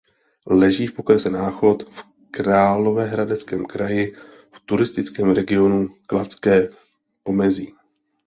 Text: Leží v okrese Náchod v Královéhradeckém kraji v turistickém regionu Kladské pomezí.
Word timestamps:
Leží 0.47 0.87
v 0.87 0.99
okrese 0.99 1.29
Náchod 1.29 1.83
v 1.83 2.03
Královéhradeckém 2.31 3.65
kraji 3.65 4.13
v 4.53 4.59
turistickém 4.59 5.31
regionu 5.33 5.87
Kladské 6.05 6.69
pomezí. 7.23 7.73